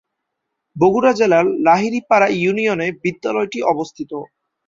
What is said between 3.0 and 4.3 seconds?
বিদ্যালয়টি অবস্থিত।